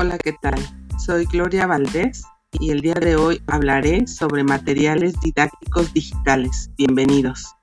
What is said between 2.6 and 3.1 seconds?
el día